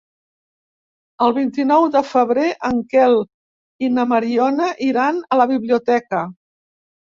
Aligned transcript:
El 1.25 1.35
vint-i-nou 1.35 1.85
de 1.97 2.01
febrer 2.13 2.47
en 2.71 2.81
Quel 2.95 3.15
i 3.89 3.93
na 4.01 4.09
Mariona 4.15 4.73
iran 4.91 5.23
a 5.39 5.43
la 5.45 5.51
biblioteca. 5.57 6.27